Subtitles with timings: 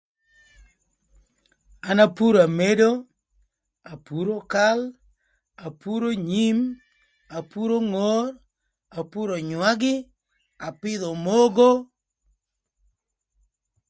[1.89, 2.89] An apuro amëdö,
[3.93, 4.79] apuro kal,
[5.65, 6.57] apuro nyim,
[7.37, 8.25] apuro ngor,
[8.99, 9.95] apuro önywagï,
[10.67, 11.71] apïdhö omogo.